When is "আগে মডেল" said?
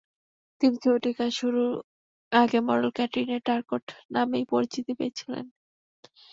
2.31-2.89